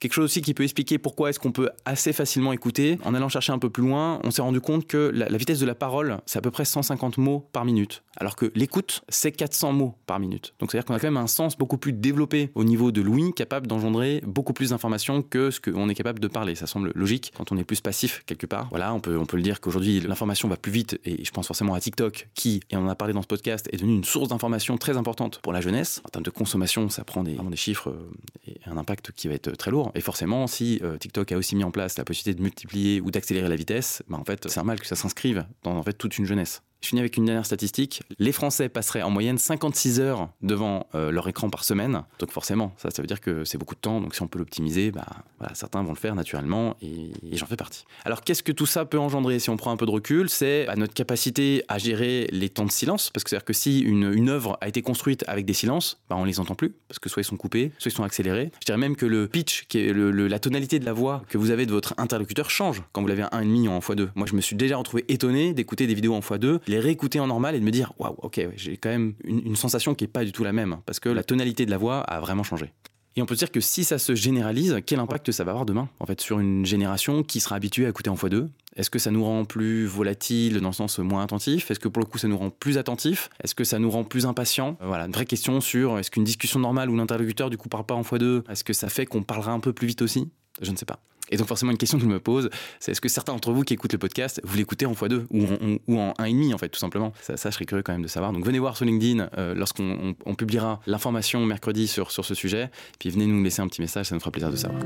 Quelque 0.00 0.14
chose 0.14 0.24
aussi 0.24 0.40
qui 0.40 0.54
peut 0.54 0.62
expliquer 0.62 0.96
pourquoi 0.96 1.28
est-ce 1.28 1.38
qu'on 1.38 1.52
peut 1.52 1.68
assez 1.84 2.14
facilement 2.14 2.54
écouter. 2.54 2.98
En 3.04 3.14
allant 3.14 3.28
chercher 3.28 3.52
un 3.52 3.58
peu 3.58 3.68
plus 3.68 3.82
loin, 3.82 4.18
on 4.24 4.30
s'est 4.30 4.40
rendu 4.40 4.58
compte 4.62 4.86
que 4.86 5.12
la, 5.14 5.26
vitesse 5.36 5.60
de 5.60 5.66
la 5.66 5.74
parole, 5.74 6.16
c'est 6.24 6.38
à 6.38 6.42
peu 6.42 6.50
près 6.50 6.64
150 6.64 7.18
mots 7.18 7.46
par 7.52 7.66
minute. 7.66 8.02
Alors 8.16 8.34
que 8.34 8.50
l'écoute, 8.54 9.02
c'est 9.10 9.30
400 9.30 9.74
mots 9.74 9.94
par 10.06 10.18
minute. 10.18 10.54
Donc 10.58 10.70
c'est-à-dire 10.72 10.86
qu'on 10.86 10.94
a 10.94 10.98
quand 10.98 11.06
même 11.06 11.18
un 11.18 11.26
sens 11.26 11.58
beaucoup 11.58 11.76
plus 11.76 11.92
développé 11.92 12.50
au 12.54 12.64
niveau 12.64 12.92
de 12.92 13.02
l'ouïe, 13.02 13.34
capable 13.34 13.66
d'engendrer 13.66 14.22
beaucoup 14.26 14.54
plus 14.54 14.70
d'informations 14.70 15.20
que 15.20 15.50
ce 15.50 15.60
qu'on 15.60 15.90
est 15.90 15.94
capable 15.94 16.18
de 16.18 16.28
parler. 16.28 16.54
Ça 16.54 16.66
semble 16.66 16.92
logique 16.94 17.32
quand 17.36 17.52
on 17.52 17.58
est 17.58 17.64
plus 17.64 17.82
passif 17.82 18.22
quelque 18.24 18.46
part. 18.46 18.68
Voilà, 18.70 18.94
on 18.94 19.00
peut, 19.00 19.18
on 19.18 19.26
peut 19.26 19.36
le 19.36 19.42
dire 19.42 19.60
qu'aujourd'hui, 19.60 20.00
l'information 20.00 20.48
va 20.48 20.56
plus 20.56 20.72
vite. 20.72 20.98
Et 21.04 21.22
je 21.22 21.30
pense 21.30 21.46
forcément 21.46 21.74
à 21.74 21.80
TikTok, 21.80 22.30
qui, 22.34 22.62
et 22.70 22.76
on 22.78 22.86
en 22.86 22.88
a 22.88 22.94
parlé 22.94 23.12
dans 23.12 23.22
ce 23.22 23.26
podcast, 23.26 23.68
est 23.70 23.76
devenu 23.76 23.96
une 23.96 24.04
source 24.04 24.28
d'information 24.28 24.78
très 24.78 24.96
importante 24.96 25.40
pour 25.42 25.52
la 25.52 25.60
jeunesse. 25.60 26.00
En 26.06 26.08
termes 26.08 26.24
de 26.24 26.30
consommation, 26.30 26.88
ça 26.88 27.04
prend 27.04 27.22
des, 27.22 27.34
vraiment 27.34 27.50
des 27.50 27.56
chiffres 27.56 27.90
euh, 27.90 28.52
un 28.70 28.76
impact 28.76 29.12
qui 29.12 29.28
va 29.28 29.34
être 29.34 29.50
très 29.52 29.70
lourd. 29.70 29.92
Et 29.94 30.00
forcément, 30.00 30.46
si 30.46 30.80
euh, 30.82 30.96
TikTok 30.96 31.32
a 31.32 31.36
aussi 31.36 31.56
mis 31.56 31.64
en 31.64 31.70
place 31.70 31.98
la 31.98 32.04
possibilité 32.04 32.36
de 32.36 32.42
multiplier 32.42 33.00
ou 33.00 33.10
d'accélérer 33.10 33.48
la 33.48 33.56
vitesse, 33.56 34.02
bah, 34.08 34.18
en 34.18 34.24
fait, 34.24 34.48
c'est 34.48 34.56
normal 34.56 34.80
que 34.80 34.86
ça 34.86 34.96
s'inscrive 34.96 35.46
dans 35.62 35.76
en 35.76 35.82
fait 35.82 35.92
toute 35.94 36.18
une 36.18 36.26
jeunesse. 36.26 36.62
Je 36.80 36.88
finis 36.88 37.00
avec 37.00 37.16
une 37.16 37.26
dernière 37.26 37.44
statistique. 37.44 38.02
Les 38.18 38.32
Français 38.32 38.70
passeraient 38.70 39.02
en 39.02 39.10
moyenne 39.10 39.36
56 39.36 40.00
heures 40.00 40.30
devant 40.40 40.86
euh, 40.94 41.10
leur 41.10 41.28
écran 41.28 41.50
par 41.50 41.62
semaine. 41.62 42.04
Donc 42.18 42.30
forcément, 42.30 42.72
ça, 42.78 42.90
ça 42.90 43.02
veut 43.02 43.06
dire 43.06 43.20
que 43.20 43.44
c'est 43.44 43.58
beaucoup 43.58 43.74
de 43.74 43.80
temps. 43.80 44.00
Donc 44.00 44.14
si 44.14 44.22
on 44.22 44.28
peut 44.28 44.38
l'optimiser, 44.38 44.90
bah, 44.90 45.06
voilà, 45.38 45.54
certains 45.54 45.82
vont 45.82 45.92
le 45.92 45.98
faire 45.98 46.14
naturellement 46.14 46.76
et, 46.80 47.10
j'en 47.32 47.46
fais 47.46 47.56
partie. 47.56 47.84
Alors 48.04 48.22
qu'est-ce 48.22 48.42
que 48.42 48.52
tout 48.52 48.66
ça 48.66 48.86
peut 48.86 48.98
engendrer? 48.98 49.38
Si 49.38 49.50
on 49.50 49.56
prend 49.56 49.70
un 49.70 49.76
peu 49.76 49.86
de 49.86 49.90
recul 49.90 50.30
C'est 50.30 50.64
bah, 50.66 50.74
notre 50.76 50.94
capacité 50.94 51.64
à 51.68 51.78
gérer 51.78 52.28
les 52.32 52.48
temps 52.48 52.64
de 52.64 52.72
silence. 52.72 53.10
Parce 53.10 53.24
que 53.24 53.30
c'est-à-dire 53.30 53.44
que 53.44 53.52
si 53.52 53.80
une, 53.80 54.28
œuvre 54.30 54.56
a 54.60 54.68
été 54.68 54.80
construite 54.80 55.24
avec 55.26 55.44
des 55.44 55.52
silences, 55.52 56.00
bah, 56.08 56.16
on 56.18 56.24
les 56.24 56.40
entend 56.40 56.54
plus. 56.54 56.74
Parce 56.88 56.98
que 56.98 57.10
soit 57.10 57.20
ils 57.20 57.26
sont 57.26 57.36
coupés, 57.36 57.72
soit 57.78 57.90
ils 57.90 57.94
sont 57.94 58.04
accélérés. 58.04 58.52
Je 58.60 58.66
dirais 58.66 58.78
même 58.78 58.96
que 58.96 59.06
le 59.06 59.28
pitch, 59.28 59.66
la 59.74 60.38
tonalité 60.38 60.78
de 60.78 60.86
la 60.86 60.94
voix 60.94 61.22
que 61.28 61.36
vous 61.36 61.50
avez 61.50 61.66
de 61.66 61.72
votre 61.72 61.92
interlocuteur 61.98 62.48
change 62.48 62.82
quand 62.92 63.02
vous 63.02 63.08
l'avez 63.08 63.22
un 63.22 63.42
1,5 63.42 63.68
en 63.68 63.80
x2. 63.80 64.08
Moi, 64.14 64.26
je 64.26 64.34
me 64.34 64.40
suis 64.40 64.56
déjà 64.56 64.78
retrouvé 64.78 65.04
étonné 65.08 65.52
d'écouter 65.52 65.86
des 65.86 65.94
vidéos 65.94 66.14
en 66.14 66.20
x2, 66.20 66.60
les 66.70 66.80
réécouter 66.80 67.20
en 67.20 67.26
normal 67.26 67.54
et 67.54 67.60
de 67.60 67.64
me 67.64 67.70
dire 67.70 67.92
waouh, 67.98 68.16
ok, 68.22 68.40
j'ai 68.56 68.76
quand 68.76 68.88
même 68.88 69.14
une, 69.24 69.56
sensation 69.56 69.94
qui 69.94 70.04
est 70.04 70.08
pas 70.08 70.24
du 70.24 70.32
tout 70.32 70.44
la 70.44 70.52
même 70.52 70.78
parce 70.86 71.00
que 71.00 71.08
la 71.08 71.22
tonalité 71.22 71.66
de 71.66 71.70
la 71.70 71.76
voix 71.76 72.00
a 72.00 72.20
vraiment 72.20 72.42
changé. 72.42 72.72
Et 73.16 73.22
on 73.22 73.26
peut 73.26 73.34
dire 73.34 73.50
que 73.50 73.60
si 73.60 73.82
ça 73.82 73.98
se 73.98 74.14
généralise, 74.14 74.78
quel 74.86 75.00
impact 75.00 75.32
ça 75.32 75.42
va 75.42 75.50
avoir 75.50 75.66
demain 75.66 75.88
En 75.98 76.06
fait, 76.06 76.20
sur 76.20 76.38
une 76.38 76.64
génération 76.64 77.24
qui 77.24 77.40
sera 77.40 77.56
habituée 77.56 77.84
à 77.86 77.88
écouter 77.88 78.08
en 78.08 78.14
x2 78.14 78.48
Est-ce 78.76 78.88
que 78.88 79.00
ça 79.00 79.10
nous 79.10 79.24
rend 79.24 79.44
plus 79.44 79.84
volatile 79.84 80.60
dans 80.60 80.68
le 80.68 80.74
sens 80.74 81.00
moins 81.00 81.24
attentif? 81.24 81.70
Est-ce 81.72 81.80
que 81.80 81.88
pour 81.88 82.00
le 82.00 82.06
coup 82.06 82.18
ça 82.18 82.28
nous 82.28 82.38
rend 82.38 82.50
plus 82.50 82.78
attentif? 82.78 83.28
Est-ce 83.42 83.56
que 83.56 83.64
ça 83.64 83.80
nous 83.80 83.90
rend 83.90 84.04
plus 84.04 84.26
impatient? 84.26 84.78
Euh, 84.80 84.86
Voilà, 84.86 85.06
une 85.06 85.12
vraie 85.12 85.26
question 85.26 85.60
sur 85.60 85.98
est-ce 85.98 86.10
qu'une 86.10 86.24
discussion 86.24 86.60
normale 86.60 86.88
où 86.88 86.96
l'interlocuteur 86.96 87.50
du 87.50 87.58
coup 87.58 87.68
parle 87.68 87.84
pas 87.84 87.94
en 87.94 88.02
x2, 88.02 88.48
est-ce 88.48 88.62
que 88.62 88.72
ça 88.72 88.88
fait 88.88 89.06
qu'on 89.06 89.24
parlera 89.24 89.52
un 89.52 89.60
peu 89.60 89.72
plus 89.72 89.88
vite 89.88 90.02
aussi? 90.02 90.30
Je 90.62 90.70
ne 90.70 90.76
sais 90.76 90.86
pas. 90.86 91.00
Et 91.30 91.36
donc 91.36 91.46
forcément 91.46 91.70
une 91.72 91.78
question 91.78 91.96
que 91.98 92.04
je 92.04 92.08
me 92.08 92.18
pose, 92.20 92.50
c'est 92.80 92.92
est-ce 92.92 93.00
que 93.00 93.08
certains 93.08 93.32
d'entre 93.32 93.52
vous 93.52 93.62
qui 93.62 93.74
écoutent 93.74 93.92
le 93.92 93.98
podcast, 93.98 94.40
vous 94.44 94.56
l'écoutez 94.56 94.86
en 94.86 94.92
x2 94.92 95.26
ou 95.30 95.44
en, 95.44 95.76
ou 95.86 95.98
en 96.00 96.12
1,5 96.18 96.54
en 96.54 96.58
fait 96.58 96.68
tout 96.68 96.78
simplement? 96.80 97.12
Ça, 97.22 97.34
je 97.36 97.50
serais 97.54 97.64
curieux 97.64 97.82
quand 97.82 97.92
même 97.92 98.02
de 98.02 98.08
savoir. 98.08 98.32
Donc 98.32 98.44
venez 98.44 98.58
voir 98.58 98.76
sur 98.76 98.84
LinkedIn 98.86 99.28
euh, 99.38 99.54
lorsqu'on 99.54 99.90
on- 99.90 100.14
on 100.26 100.34
publiera 100.34 100.80
l'information 100.86 101.44
mercredi 101.46 101.86
sur, 101.86 102.10
sur 102.10 102.24
ce 102.24 102.34
sujet, 102.34 102.70
puis 102.98 103.10
venez 103.10 103.26
nous 103.26 103.42
laisser 103.42 103.62
un 103.62 103.68
petit 103.68 103.80
message, 103.80 104.06
ça 104.06 104.14
nous 104.14 104.20
fera 104.20 104.30
plaisir 104.30 104.50
de 104.50 104.56
savoir. 104.56 104.80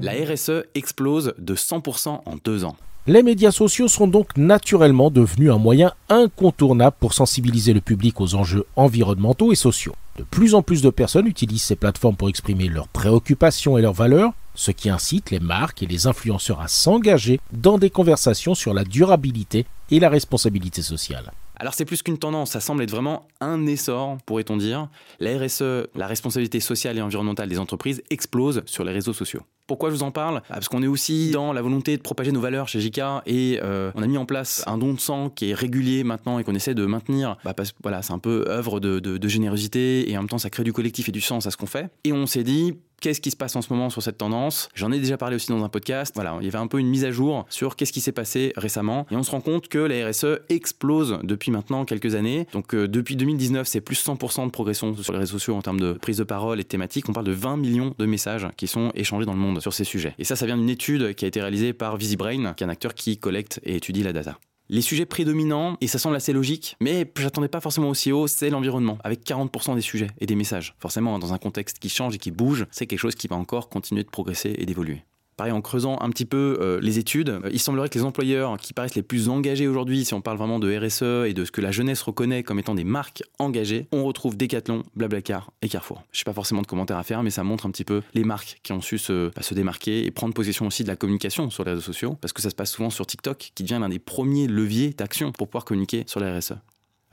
La 0.00 0.12
RSE 0.12 0.64
explose 0.74 1.34
de 1.38 1.54
100% 1.54 2.08
en 2.24 2.36
deux 2.44 2.64
ans. 2.64 2.76
Les 3.06 3.22
médias 3.22 3.50
sociaux 3.50 3.88
sont 3.88 4.06
donc 4.06 4.36
naturellement 4.36 5.10
devenus 5.10 5.50
un 5.50 5.58
moyen 5.58 5.92
incontournable 6.08 6.96
pour 7.00 7.14
sensibiliser 7.14 7.72
le 7.72 7.80
public 7.80 8.20
aux 8.20 8.34
enjeux 8.34 8.64
environnementaux 8.76 9.50
et 9.52 9.56
sociaux. 9.56 9.94
De 10.18 10.24
plus 10.24 10.56
en 10.56 10.62
plus 10.62 10.82
de 10.82 10.90
personnes 10.90 11.28
utilisent 11.28 11.62
ces 11.62 11.76
plateformes 11.76 12.16
pour 12.16 12.28
exprimer 12.28 12.66
leurs 12.66 12.88
préoccupations 12.88 13.78
et 13.78 13.82
leurs 13.82 13.92
valeurs, 13.92 14.32
ce 14.56 14.72
qui 14.72 14.90
incite 14.90 15.30
les 15.30 15.38
marques 15.38 15.84
et 15.84 15.86
les 15.86 16.08
influenceurs 16.08 16.60
à 16.60 16.66
s'engager 16.66 17.38
dans 17.52 17.78
des 17.78 17.88
conversations 17.88 18.56
sur 18.56 18.74
la 18.74 18.82
durabilité 18.82 19.64
et 19.92 20.00
la 20.00 20.08
responsabilité 20.08 20.82
sociale. 20.82 21.30
Alors 21.54 21.74
c'est 21.74 21.84
plus 21.84 22.02
qu'une 22.02 22.18
tendance, 22.18 22.50
ça 22.50 22.60
semble 22.60 22.82
être 22.82 22.90
vraiment 22.90 23.28
un 23.40 23.64
essor, 23.66 24.18
pourrait-on 24.26 24.56
dire. 24.56 24.88
La 25.20 25.38
RSE, 25.38 25.86
la 25.94 26.08
responsabilité 26.08 26.58
sociale 26.58 26.98
et 26.98 27.02
environnementale 27.02 27.48
des 27.48 27.60
entreprises, 27.60 28.02
explose 28.10 28.62
sur 28.66 28.82
les 28.82 28.92
réseaux 28.92 29.12
sociaux. 29.12 29.42
Pourquoi 29.68 29.90
je 29.90 29.94
vous 29.94 30.02
en 30.02 30.10
parle 30.10 30.42
ah, 30.48 30.54
Parce 30.54 30.68
qu'on 30.68 30.82
est 30.82 30.88
aussi 30.88 31.30
dans 31.30 31.52
la 31.52 31.60
volonté 31.60 31.96
de 31.98 32.02
propager 32.02 32.32
nos 32.32 32.40
valeurs 32.40 32.68
chez 32.68 32.80
JK 32.80 33.00
et 33.26 33.60
euh, 33.62 33.92
on 33.94 34.02
a 34.02 34.06
mis 34.06 34.16
en 34.16 34.24
place 34.24 34.64
un 34.66 34.78
don 34.78 34.94
de 34.94 34.98
sang 34.98 35.28
qui 35.28 35.50
est 35.50 35.54
régulier 35.54 36.04
maintenant 36.04 36.38
et 36.38 36.44
qu'on 36.44 36.54
essaie 36.54 36.74
de 36.74 36.86
maintenir. 36.86 37.36
Bah, 37.44 37.52
parce 37.52 37.74
voilà, 37.82 38.00
c'est 38.00 38.14
un 38.14 38.18
peu 38.18 38.46
œuvre 38.48 38.80
de 38.80 39.28
générosité 39.28 40.10
et 40.10 40.16
en 40.16 40.22
même 40.22 40.28
temps 40.28 40.38
ça 40.38 40.48
crée 40.48 40.64
du 40.64 40.72
collectif 40.72 41.10
et 41.10 41.12
du 41.12 41.20
sens 41.20 41.46
à 41.46 41.50
ce 41.50 41.58
qu'on 41.58 41.66
fait. 41.66 41.90
Et 42.04 42.14
on 42.14 42.26
s'est 42.26 42.44
dit 42.44 42.78
Qu'est-ce 43.00 43.20
qui 43.20 43.30
se 43.30 43.36
passe 43.36 43.54
en 43.54 43.62
ce 43.62 43.72
moment 43.72 43.90
sur 43.90 44.02
cette 44.02 44.18
tendance? 44.18 44.68
J'en 44.74 44.90
ai 44.90 44.98
déjà 44.98 45.16
parlé 45.16 45.36
aussi 45.36 45.48
dans 45.50 45.62
un 45.62 45.68
podcast. 45.68 46.12
Voilà, 46.16 46.36
il 46.40 46.46
y 46.46 46.48
avait 46.48 46.58
un 46.58 46.66
peu 46.66 46.80
une 46.80 46.88
mise 46.88 47.04
à 47.04 47.12
jour 47.12 47.46
sur 47.48 47.76
qu'est-ce 47.76 47.92
qui 47.92 48.00
s'est 48.00 48.10
passé 48.10 48.52
récemment. 48.56 49.06
Et 49.12 49.16
on 49.16 49.22
se 49.22 49.30
rend 49.30 49.40
compte 49.40 49.68
que 49.68 49.78
la 49.78 50.08
RSE 50.08 50.40
explose 50.48 51.20
depuis 51.22 51.52
maintenant 51.52 51.84
quelques 51.84 52.16
années. 52.16 52.48
Donc 52.52 52.74
euh, 52.74 52.88
depuis 52.88 53.14
2019, 53.14 53.68
c'est 53.68 53.80
plus 53.80 54.04
100% 54.04 54.46
de 54.46 54.50
progression 54.50 54.96
sur 54.96 55.12
les 55.12 55.20
réseaux 55.20 55.38
sociaux 55.38 55.54
en 55.54 55.62
termes 55.62 55.78
de 55.78 55.92
prise 55.92 56.16
de 56.16 56.24
parole 56.24 56.58
et 56.58 56.64
de 56.64 56.68
thématiques. 56.68 57.08
On 57.08 57.12
parle 57.12 57.26
de 57.26 57.32
20 57.32 57.58
millions 57.58 57.94
de 57.96 58.04
messages 58.04 58.48
qui 58.56 58.66
sont 58.66 58.90
échangés 58.96 59.26
dans 59.26 59.34
le 59.34 59.38
monde 59.38 59.57
sur 59.60 59.72
ces 59.72 59.84
sujets. 59.84 60.14
Et 60.18 60.24
ça, 60.24 60.36
ça 60.36 60.46
vient 60.46 60.56
d'une 60.56 60.70
étude 60.70 61.14
qui 61.14 61.24
a 61.24 61.28
été 61.28 61.40
réalisée 61.40 61.72
par 61.72 61.96
VisiBrain, 61.96 62.54
qui 62.54 62.64
est 62.64 62.66
un 62.66 62.70
acteur 62.70 62.94
qui 62.94 63.18
collecte 63.18 63.60
et 63.64 63.76
étudie 63.76 64.02
la 64.02 64.12
data. 64.12 64.38
Les 64.70 64.82
sujets 64.82 65.06
prédominants, 65.06 65.78
et 65.80 65.86
ça 65.86 65.98
semble 65.98 66.16
assez 66.16 66.34
logique, 66.34 66.76
mais 66.78 67.10
j'attendais 67.18 67.48
pas 67.48 67.60
forcément 67.60 67.88
aussi 67.88 68.12
haut, 68.12 68.26
c'est 68.26 68.50
l'environnement, 68.50 68.98
avec 69.02 69.24
40% 69.24 69.74
des 69.74 69.80
sujets 69.80 70.08
et 70.18 70.26
des 70.26 70.34
messages. 70.34 70.74
Forcément, 70.78 71.18
dans 71.18 71.32
un 71.32 71.38
contexte 71.38 71.78
qui 71.78 71.88
change 71.88 72.14
et 72.14 72.18
qui 72.18 72.30
bouge, 72.30 72.66
c'est 72.70 72.86
quelque 72.86 72.98
chose 72.98 73.14
qui 73.14 73.28
va 73.28 73.36
encore 73.36 73.70
continuer 73.70 74.02
de 74.02 74.10
progresser 74.10 74.54
et 74.58 74.66
d'évoluer. 74.66 75.04
Pareil, 75.38 75.52
en 75.52 75.60
creusant 75.60 75.96
un 76.00 76.10
petit 76.10 76.24
peu 76.24 76.58
euh, 76.60 76.80
les 76.82 76.98
études, 76.98 77.28
euh, 77.28 77.50
il 77.52 77.60
semblerait 77.60 77.88
que 77.88 77.96
les 77.96 78.04
employeurs 78.04 78.56
qui 78.58 78.72
paraissent 78.72 78.96
les 78.96 79.04
plus 79.04 79.28
engagés 79.28 79.68
aujourd'hui, 79.68 80.04
si 80.04 80.12
on 80.12 80.20
parle 80.20 80.36
vraiment 80.36 80.58
de 80.58 80.76
RSE 80.76 81.28
et 81.28 81.32
de 81.32 81.44
ce 81.44 81.52
que 81.52 81.60
la 81.60 81.70
jeunesse 81.70 82.02
reconnaît 82.02 82.42
comme 82.42 82.58
étant 82.58 82.74
des 82.74 82.82
marques 82.82 83.22
engagées, 83.38 83.86
on 83.92 84.02
retrouve 84.02 84.36
Decathlon, 84.36 84.82
Blablacar 84.96 85.52
et 85.62 85.68
Carrefour. 85.68 86.02
Je 86.10 86.20
n'ai 86.20 86.24
pas 86.24 86.32
forcément 86.32 86.60
de 86.60 86.66
commentaires 86.66 86.98
à 86.98 87.04
faire, 87.04 87.22
mais 87.22 87.30
ça 87.30 87.44
montre 87.44 87.66
un 87.66 87.70
petit 87.70 87.84
peu 87.84 88.02
les 88.14 88.24
marques 88.24 88.58
qui 88.64 88.72
ont 88.72 88.80
su 88.80 88.98
se, 88.98 89.28
bah, 89.28 89.42
se 89.42 89.54
démarquer 89.54 90.04
et 90.06 90.10
prendre 90.10 90.34
possession 90.34 90.66
aussi 90.66 90.82
de 90.82 90.88
la 90.88 90.96
communication 90.96 91.50
sur 91.50 91.62
les 91.62 91.70
réseaux 91.70 91.82
sociaux, 91.82 92.16
parce 92.20 92.32
que 92.32 92.42
ça 92.42 92.50
se 92.50 92.56
passe 92.56 92.72
souvent 92.72 92.90
sur 92.90 93.06
TikTok, 93.06 93.52
qui 93.54 93.62
devient 93.62 93.78
l'un 93.80 93.90
des 93.90 94.00
premiers 94.00 94.48
leviers 94.48 94.90
d'action 94.90 95.30
pour 95.30 95.46
pouvoir 95.46 95.64
communiquer 95.64 96.02
sur 96.08 96.18
la 96.18 96.36
RSE. 96.36 96.54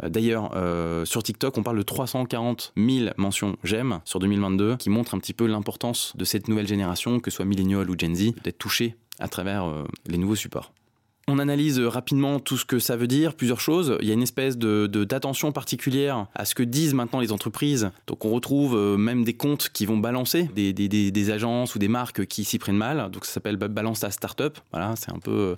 Euh, 0.04 0.10
d'ailleurs, 0.10 0.52
euh, 0.56 1.06
sur 1.06 1.24
TikTok, 1.24 1.58
on 1.58 1.64
parle 1.64 1.78
de 1.78 1.84
340 1.84 2.74
000 2.78 3.10
mentions 3.18 3.56
j'aime 3.64 4.00
sur 4.06 4.20
2022, 4.20 4.78
qui 4.78 4.90
montrent 4.90 5.16
un 5.16 5.20
petit 5.20 5.34
peu 5.34 5.46
l'importance 5.46 6.14
de 6.16 6.26
cette 6.26 6.48
nouvelle 6.48 6.68
génération, 6.68 7.20
que 7.20 7.32
ce 7.32 7.38
soit 7.38 7.46
millénial 7.46 7.90
ou 7.90 7.96
Gen 7.98 8.16
Z, 8.16 8.34
d'être 8.44 8.58
touchée 8.58 8.96
à 9.20 9.28
travers 9.28 9.66
euh, 9.66 9.84
les 10.08 10.18
nouveaux 10.18 10.36
supports. 10.36 10.74
On 11.28 11.40
analyse 11.40 11.80
rapidement 11.80 12.40
tout 12.40 12.56
ce 12.56 12.66
que 12.66 12.78
ça 12.78 12.96
veut 12.96 13.08
dire, 13.08 13.34
plusieurs 13.34 13.60
choses. 13.60 13.98
Il 14.02 14.08
y 14.08 14.12
a 14.12 14.14
une 14.14 14.22
espèce 14.22 14.60
de 14.60 14.86
d'attention 14.86 15.52
particulière 15.52 16.28
à 16.36 16.46
ce 16.46 16.54
que 16.54 16.62
disent 16.62 16.94
maintenant 16.94 17.20
les 17.20 17.32
entreprises. 17.32 17.90
Donc 18.06 18.26
on 18.26 18.30
retrouve 18.30 18.78
même 18.96 19.24
des 19.24 19.34
comptes 19.34 19.70
qui 19.74 19.88
vont 19.88 19.98
balancer 19.98 20.44
des, 20.54 20.72
des, 20.72 20.88
des 20.88 21.32
agences 21.32 21.74
ou 21.74 21.80
des 21.80 21.88
marques 21.88 22.28
qui 22.28 22.44
s'y 22.44 22.60
prennent 22.60 22.78
mal. 22.78 23.10
Donc 23.10 23.26
ça 23.26 23.34
s'appelle 23.34 23.58
balance 23.58 24.02
ta 24.02 24.12
startup. 24.12 24.60
Voilà, 24.72 24.94
c'est 24.98 25.12
un 25.12 25.18
peu 25.18 25.58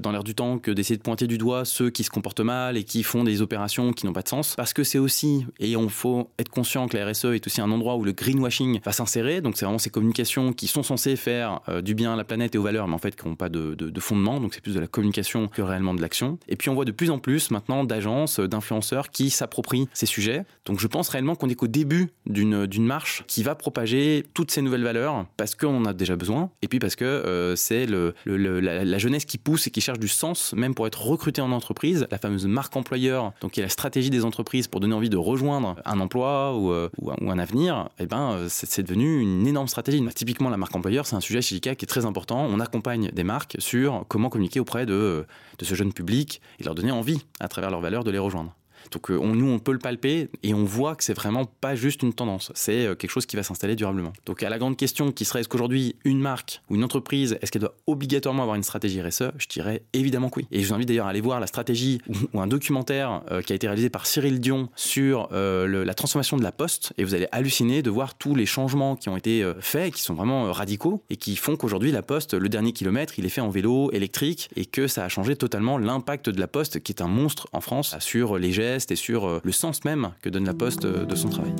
dans 0.00 0.12
l'air 0.12 0.24
du 0.24 0.34
temps 0.34 0.58
que 0.58 0.70
d'essayer 0.70 0.96
de 0.96 1.02
pointer 1.02 1.26
du 1.26 1.38
doigt 1.38 1.64
ceux 1.64 1.90
qui 1.90 2.04
se 2.04 2.10
comportent 2.10 2.40
mal 2.40 2.76
et 2.76 2.84
qui 2.84 3.02
font 3.02 3.24
des 3.24 3.42
opérations 3.42 3.92
qui 3.92 4.06
n'ont 4.06 4.12
pas 4.12 4.22
de 4.22 4.28
sens. 4.28 4.54
Parce 4.56 4.72
que 4.72 4.84
c'est 4.84 4.98
aussi, 4.98 5.46
et 5.60 5.76
on 5.76 5.88
faut 5.88 6.30
être 6.38 6.48
conscient 6.48 6.88
que 6.88 6.96
la 6.96 7.10
RSE 7.10 7.26
est 7.26 7.46
aussi 7.46 7.60
un 7.60 7.70
endroit 7.70 7.96
où 7.96 8.04
le 8.04 8.12
greenwashing 8.12 8.80
va 8.84 8.92
s'insérer. 8.92 9.40
Donc 9.40 9.56
c'est 9.56 9.64
vraiment 9.64 9.78
ces 9.78 9.90
communications 9.90 10.52
qui 10.52 10.66
sont 10.66 10.82
censées 10.82 11.16
faire 11.16 11.60
euh, 11.68 11.82
du 11.82 11.94
bien 11.94 12.14
à 12.14 12.16
la 12.16 12.24
planète 12.24 12.54
et 12.54 12.58
aux 12.58 12.62
valeurs, 12.62 12.88
mais 12.88 12.94
en 12.94 12.98
fait 12.98 13.16
qui 13.16 13.28
n'ont 13.28 13.36
pas 13.36 13.48
de, 13.48 13.74
de, 13.74 13.90
de, 13.90 14.00
fondement. 14.00 14.40
Donc 14.40 14.54
c'est 14.54 14.60
plus 14.60 14.74
de 14.74 14.80
la 14.80 14.86
communication 14.86 15.48
que 15.48 15.62
réellement 15.62 15.94
de 15.94 16.02
l'action. 16.02 16.38
Et 16.48 16.56
puis 16.56 16.70
on 16.70 16.74
voit 16.74 16.84
de 16.84 16.92
plus 16.92 17.10
en 17.10 17.18
plus 17.18 17.50
maintenant 17.50 17.84
d'agences, 17.84 18.40
d'influenceurs 18.40 19.10
qui 19.10 19.30
s'approprient 19.30 19.88
ces 19.92 20.06
sujets. 20.06 20.44
Donc 20.66 20.80
je 20.80 20.86
pense 20.86 21.08
réellement 21.08 21.36
qu'on 21.36 21.48
est 21.48 21.54
qu'au 21.54 21.66
début 21.66 22.10
d'une 22.26 22.66
marche 22.84 23.24
qui 23.26 23.42
va 23.42 23.54
propager 23.54 24.24
toutes 24.34 24.50
ces 24.50 24.62
nouvelles 24.62 24.84
valeurs 24.84 25.26
parce 25.36 25.54
qu'on 25.54 25.76
en 25.76 25.84
a 25.84 25.92
déjà 25.92 26.16
besoin 26.16 26.50
et 26.62 26.68
puis 26.68 26.78
parce 26.78 26.96
que 26.96 27.04
euh, 27.04 27.56
c'est 27.56 27.86
le, 27.86 28.14
la, 28.26 28.84
la 28.84 28.98
jeunesse 28.98 29.24
qui 29.24 29.38
pousse 29.38 29.66
et 29.66 29.70
qui 29.70 29.80
cherche 29.84 29.98
du 29.98 30.08
sens, 30.08 30.52
même 30.54 30.74
pour 30.74 30.86
être 30.86 31.02
recruté 31.02 31.40
en 31.40 31.52
entreprise, 31.52 32.06
la 32.10 32.18
fameuse 32.18 32.46
marque 32.46 32.74
employeur, 32.76 33.32
donc 33.40 33.52
qui 33.52 33.60
est 33.60 33.62
la 33.62 33.68
stratégie 33.68 34.10
des 34.10 34.24
entreprises 34.24 34.66
pour 34.66 34.80
donner 34.80 34.94
envie 34.94 35.10
de 35.10 35.16
rejoindre 35.16 35.76
un 35.84 36.00
emploi 36.00 36.56
ou, 36.56 36.72
euh, 36.72 36.88
un 37.20 37.38
avenir, 37.38 37.90
eh 37.98 38.06
ben, 38.06 38.32
euh, 38.32 38.46
c'est 38.48 38.82
devenu 38.82 39.20
une 39.20 39.46
énorme 39.46 39.68
stratégie. 39.68 40.02
Typiquement, 40.14 40.50
la 40.50 40.56
marque 40.56 40.74
employeur, 40.74 41.06
c'est 41.06 41.16
un 41.16 41.20
sujet 41.20 41.42
chez 41.42 41.56
ICA 41.56 41.74
qui 41.74 41.84
est 41.84 41.88
très 41.88 42.06
important. 42.06 42.46
On 42.48 42.60
accompagne 42.60 43.10
des 43.10 43.24
marques 43.24 43.56
sur 43.58 44.04
comment 44.08 44.30
communiquer 44.30 44.60
auprès 44.60 44.86
de, 44.86 45.26
de 45.58 45.64
ce 45.64 45.74
jeune 45.74 45.92
public 45.92 46.40
et 46.58 46.64
leur 46.64 46.74
donner 46.74 46.92
envie, 46.92 47.20
à 47.40 47.48
travers 47.48 47.70
leurs 47.70 47.80
valeurs, 47.80 48.04
de 48.04 48.10
les 48.10 48.18
rejoindre. 48.18 48.54
Donc 48.90 49.10
euh, 49.10 49.18
on, 49.18 49.34
nous, 49.34 49.48
on 49.48 49.58
peut 49.58 49.72
le 49.72 49.78
palper 49.78 50.28
et 50.42 50.54
on 50.54 50.64
voit 50.64 50.96
que 50.96 51.04
c'est 51.04 51.14
vraiment 51.14 51.44
pas 51.44 51.74
juste 51.74 52.02
une 52.02 52.12
tendance, 52.12 52.52
c'est 52.54 52.86
euh, 52.86 52.94
quelque 52.94 53.10
chose 53.10 53.26
qui 53.26 53.36
va 53.36 53.42
s'installer 53.42 53.76
durablement. 53.76 54.12
Donc 54.26 54.42
à 54.42 54.48
la 54.48 54.58
grande 54.58 54.76
question 54.76 55.12
qui 55.12 55.24
serait 55.24 55.40
est-ce 55.40 55.48
qu'aujourd'hui 55.48 55.96
une 56.04 56.20
marque 56.20 56.62
ou 56.70 56.76
une 56.76 56.84
entreprise, 56.84 57.38
est-ce 57.42 57.50
qu'elle 57.50 57.62
doit 57.62 57.74
obligatoirement 57.86 58.42
avoir 58.42 58.56
une 58.56 58.62
stratégie 58.62 59.00
RSE 59.00 59.32
Je 59.38 59.46
dirais 59.48 59.82
évidemment 59.92 60.30
que 60.30 60.40
oui. 60.40 60.46
Et 60.50 60.62
je 60.62 60.68
vous 60.68 60.74
invite 60.74 60.88
d'ailleurs 60.88 61.06
à 61.06 61.10
aller 61.10 61.20
voir 61.20 61.40
la 61.40 61.46
stratégie 61.46 62.00
ou, 62.32 62.40
un 62.40 62.46
documentaire 62.46 63.22
euh, 63.30 63.42
qui 63.42 63.52
a 63.52 63.56
été 63.56 63.66
réalisé 63.66 63.90
par 63.90 64.06
Cyril 64.06 64.40
Dion 64.40 64.68
sur 64.76 65.28
la 65.32 65.94
transformation 65.94 66.36
de 66.36 66.42
la 66.42 66.52
poste 66.52 66.92
et 66.98 67.04
vous 67.04 67.14
allez 67.14 67.26
halluciner 67.32 67.82
de 67.82 67.90
voir 67.90 68.16
tous 68.16 68.34
les 68.34 68.46
changements 68.46 68.96
qui 68.96 69.08
ont 69.08 69.16
été 69.16 69.44
faits, 69.60 69.94
qui 69.94 70.02
sont 70.02 70.14
vraiment 70.14 70.52
radicaux 70.52 71.02
et 71.10 71.16
qui 71.16 71.36
font 71.36 71.56
qu'aujourd'hui 71.56 71.92
la 71.92 72.02
poste, 72.02 72.34
le 72.34 72.48
dernier 72.48 72.72
kilomètre, 72.72 73.18
il 73.18 73.26
est 73.26 73.30
fait 73.30 73.40
en 73.40 73.50
vélo 73.50 73.90
électrique 73.92 74.48
et 74.56 74.66
que 74.66 74.86
ça 74.86 75.04
a 75.04 75.08
changé 75.08 75.36
totalement 75.36 75.78
l'impact 75.78 76.28
de 76.28 76.40
la 76.40 76.46
poste 76.46 76.80
qui 76.80 76.92
est 76.92 77.02
un 77.02 77.08
monstre 77.08 77.48
en 77.52 77.60
France 77.60 77.96
sur 78.00 78.38
les 78.38 78.52
gestes 78.52 78.73
et 78.74 78.96
sur 78.96 79.26
euh, 79.26 79.40
le 79.44 79.52
sens 79.52 79.84
même 79.84 80.10
que 80.22 80.28
donne 80.28 80.44
la 80.44 80.54
Poste 80.54 80.84
euh, 80.84 81.04
de 81.04 81.14
son 81.14 81.28
travail. 81.28 81.54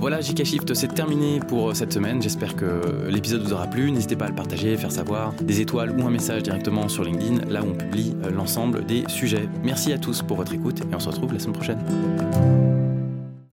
Voilà, 0.00 0.20
JK 0.20 0.44
Shift, 0.44 0.74
c'est 0.74 0.94
terminé 0.94 1.40
pour 1.40 1.70
euh, 1.70 1.74
cette 1.74 1.92
semaine. 1.92 2.22
J'espère 2.22 2.56
que 2.56 3.08
l'épisode 3.08 3.42
vous 3.42 3.52
aura 3.52 3.66
plu. 3.66 3.90
N'hésitez 3.90 4.16
pas 4.16 4.26
à 4.26 4.28
le 4.28 4.34
partager, 4.34 4.76
faire 4.76 4.92
savoir 4.92 5.32
des 5.34 5.60
étoiles 5.60 5.90
ou 5.98 6.06
un 6.06 6.10
message 6.10 6.42
directement 6.42 6.88
sur 6.88 7.04
LinkedIn, 7.04 7.50
là 7.50 7.62
où 7.62 7.70
on 7.70 7.74
publie 7.74 8.14
l'ensemble 8.34 8.84
des 8.84 9.04
sujets. 9.08 9.48
Merci 9.62 9.92
à 9.92 9.98
tous 9.98 10.22
pour 10.22 10.36
votre 10.36 10.52
écoute 10.52 10.80
et 10.80 10.94
on 10.94 11.00
se 11.00 11.08
retrouve 11.08 11.32
la 11.32 11.38
semaine 11.38 11.54
prochaine. 11.54 12.73